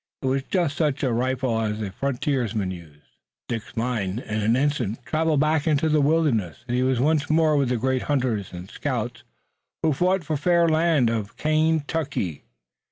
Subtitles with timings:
[0.23, 3.05] It was just such a rifle as the frontiersmen used.
[3.47, 7.55] Dick's mind, in an instant, traveled back into the wilderness and he was once more
[7.55, 9.21] with the great hunters and scouts
[9.83, 12.41] who fought for the fair land of Kain tuck ee.